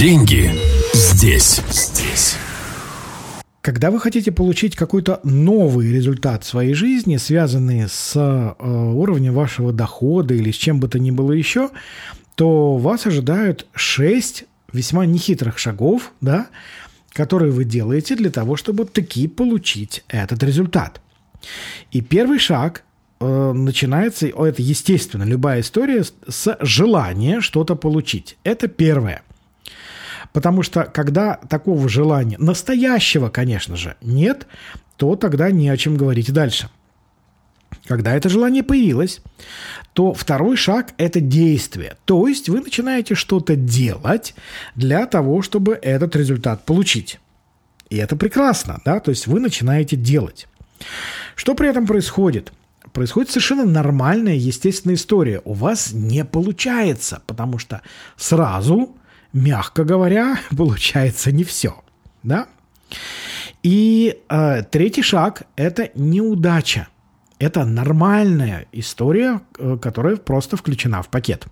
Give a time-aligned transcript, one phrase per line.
[0.00, 0.50] Деньги
[0.94, 2.36] здесь, здесь.
[3.60, 10.32] Когда вы хотите получить какой-то новый результат своей жизни, связанный с э, уровнем вашего дохода
[10.32, 11.68] или с чем бы то ни было еще,
[12.34, 16.46] то вас ожидают 6 весьма нехитрых шагов, да,
[17.12, 21.02] которые вы делаете для того, чтобы таки получить этот результат.
[21.92, 22.84] И первый шаг
[23.20, 28.38] э, начинается, это естественно, любая история с желания что-то получить.
[28.44, 29.24] Это первое.
[30.32, 34.46] Потому что когда такого желания, настоящего, конечно же, нет,
[34.96, 36.68] то тогда не о чем говорить дальше.
[37.86, 39.20] Когда это желание появилось,
[39.92, 41.96] то второй шаг– это действие.
[42.04, 44.34] То есть вы начинаете что-то делать
[44.74, 47.18] для того, чтобы этот результат получить.
[47.88, 50.46] И это прекрасно, да, то есть вы начинаете делать.
[51.34, 52.52] Что при этом происходит?
[52.92, 55.40] Происходит совершенно нормальная, естественная история.
[55.44, 57.82] У вас не получается, потому что
[58.16, 58.96] сразу,
[59.32, 61.82] мягко говоря, получается не все,
[62.22, 62.46] да?
[63.62, 66.88] И э, третий шаг– это неудача.
[67.38, 71.46] Это нормальная история, э, которая просто включена в пакет.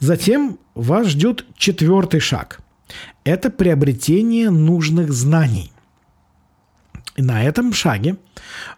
[0.00, 2.60] Затем вас ждет четвертый шаг.
[3.24, 5.72] Это приобретение нужных знаний.
[7.16, 8.16] И на этом шаге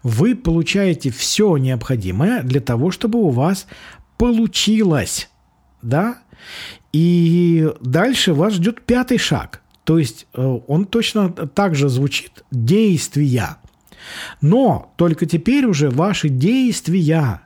[0.03, 3.67] вы получаете все необходимое для того, чтобы у вас
[4.17, 5.30] получилось.
[5.83, 6.19] Да?
[6.93, 9.63] И дальше вас ждет пятый шаг.
[9.85, 13.57] То есть э, он точно так же звучит действия.
[14.41, 17.43] Но только теперь уже ваши действия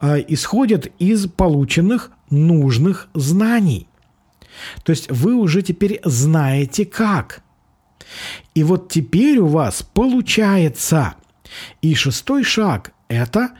[0.00, 3.88] э, исходят из полученных нужных знаний.
[4.84, 7.42] То есть вы уже теперь знаете как.
[8.54, 11.14] И вот теперь у вас получается.
[11.80, 13.50] И шестой шаг– это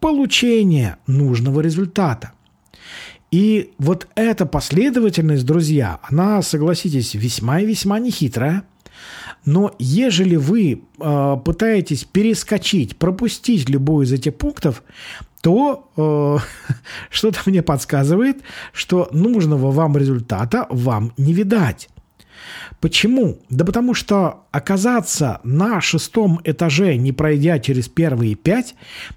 [0.00, 2.32] получение нужного результата.
[3.32, 8.64] И вот эта последовательность, друзья, она, согласитесь, весьма и весьма нехитрая.
[9.46, 14.82] Но ежели вы э, пытаетесь перескочить, пропустить любой из этих пунктов,
[15.40, 16.74] то э,
[17.10, 18.42] что-то мне подсказывает,
[18.72, 21.88] что нужного вам результата вам не видать.
[22.80, 23.38] Почему?
[23.48, 28.74] Да потому что оказаться на шестом этаже, не пройдя через первые пять,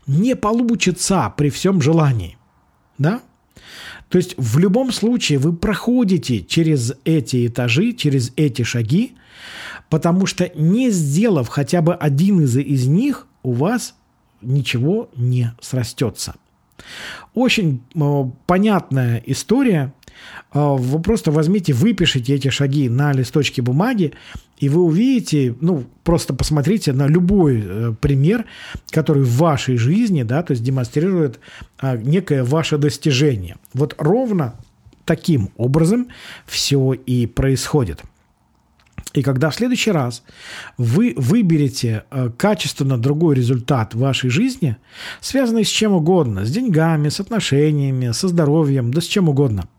[0.08, 2.38] не получится при всем желании.
[2.98, 3.22] Да?
[4.10, 9.14] То есть в любом случае вы проходите через эти этажи, через эти шаги,
[9.90, 13.96] потому что не сделав хотя бы один из, из них, у вас
[14.42, 16.36] ничего не срастется.
[17.34, 19.94] Очень э, понятная история.
[20.54, 24.14] Э, вы просто возьмите, выпишите эти шаги на листочке бумаги,
[24.58, 28.46] и вы увидите, ну, просто посмотрите на любой э, пример,
[28.90, 31.40] который в вашей жизни, да, то есть демонстрирует
[31.82, 33.58] э, некое ваше достижение.
[33.74, 34.56] Вот ровно
[35.06, 36.08] таким образом
[36.46, 38.02] все и происходит–
[39.16, 40.24] и когда в следующий раз
[40.78, 44.76] вы выберете э, качественно другой результат в вашей жизни,
[45.22, 49.70] связанный с чем угодно, с деньгами, с отношениями, со здоровьем, да с чем угодно,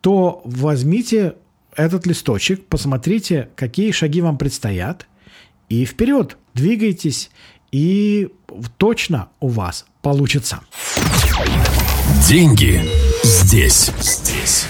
[0.00, 1.34] то возьмите
[1.74, 5.06] этот листочек, посмотрите, какие шаги вам предстоят,
[5.68, 7.30] и вперед, двигайтесь,
[7.70, 8.28] и
[8.76, 10.60] точно у вас получится.
[12.28, 12.82] Деньги
[13.22, 14.66] здесь, здесь.